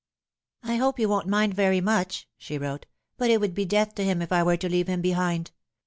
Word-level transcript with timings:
"I 0.73 0.77
hope 0.77 0.97
you 0.97 1.07
won't 1.07 1.27
mind 1.27 1.53
very 1.53 1.79
much," 1.79 2.27
she 2.35 2.57
wrote;" 2.57 2.87
but 3.19 3.29
it 3.29 3.39
would 3.39 3.53
be 3.53 3.65
death 3.65 3.93
to 3.93 4.03
him 4.03 4.23
if 4.23 4.31
I 4.31 4.41
were 4.41 4.57
to 4.57 4.67
leave 4.67 4.87
him 4.87 5.01
behind. 5.01 5.51